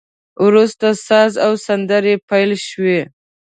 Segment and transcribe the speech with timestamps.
[0.45, 3.01] وروسته ساز او سندري پیل شوې.